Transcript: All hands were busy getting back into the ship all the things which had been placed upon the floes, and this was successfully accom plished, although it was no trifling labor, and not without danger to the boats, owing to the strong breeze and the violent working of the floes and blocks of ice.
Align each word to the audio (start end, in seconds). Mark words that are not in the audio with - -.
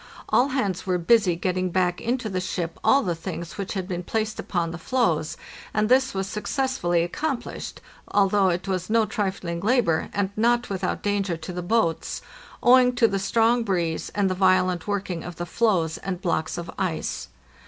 All 0.29 0.47
hands 0.47 0.87
were 0.87 0.97
busy 0.97 1.35
getting 1.35 1.69
back 1.69 2.01
into 2.01 2.27
the 2.27 2.41
ship 2.41 2.79
all 2.83 3.03
the 3.03 3.13
things 3.13 3.59
which 3.59 3.73
had 3.75 3.87
been 3.87 4.01
placed 4.01 4.39
upon 4.39 4.71
the 4.71 4.79
floes, 4.79 5.37
and 5.75 5.89
this 5.89 6.15
was 6.15 6.25
successfully 6.27 7.07
accom 7.07 7.43
plished, 7.43 7.75
although 8.07 8.49
it 8.49 8.67
was 8.67 8.89
no 8.89 9.05
trifling 9.05 9.59
labor, 9.59 10.09
and 10.11 10.31
not 10.35 10.71
without 10.71 11.03
danger 11.03 11.37
to 11.37 11.53
the 11.53 11.61
boats, 11.61 12.23
owing 12.63 12.95
to 12.95 13.07
the 13.07 13.19
strong 13.19 13.61
breeze 13.63 14.09
and 14.15 14.27
the 14.27 14.33
violent 14.33 14.87
working 14.87 15.23
of 15.23 15.35
the 15.35 15.45
floes 15.45 15.99
and 15.99 16.19
blocks 16.19 16.57
of 16.57 16.71
ice. 16.79 17.27